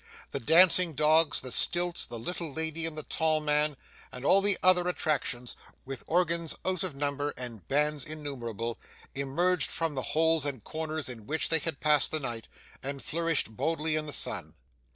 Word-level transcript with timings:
The 0.31 0.39
dancing 0.39 0.93
dogs, 0.93 1.41
the 1.41 1.51
stilts, 1.51 2.07
the 2.07 2.17
little 2.17 2.51
lady 2.51 2.87
and 2.87 2.97
the 2.97 3.03
tall 3.03 3.39
man, 3.39 3.77
and 4.11 4.25
all 4.25 4.41
the 4.41 4.57
other 4.63 4.87
attractions, 4.89 5.55
with 5.85 6.03
organs 6.07 6.55
out 6.65 6.81
of 6.81 6.95
number 6.95 7.35
and 7.37 7.67
bands 7.67 8.03
innumerable, 8.03 8.79
emerged 9.13 9.69
from 9.69 9.93
the 9.93 10.01
holes 10.17 10.43
and 10.43 10.63
corners 10.63 11.07
in 11.07 11.27
which 11.27 11.49
they 11.49 11.59
had 11.59 11.79
passed 11.81 12.09
the 12.11 12.19
night, 12.19 12.47
and 12.81 13.03
flourished 13.03 13.55
boldly 13.55 13.95
in 13.95 14.07
the 14.07 14.11
sun. 14.11 14.55